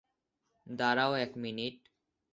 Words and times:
দাঁড়াও 0.67 1.11
এক 1.15 1.31
মিনিট। 1.37 1.75